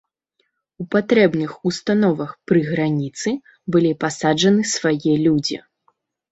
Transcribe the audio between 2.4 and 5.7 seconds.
пры граніцы былі пасаджаны свае людзі.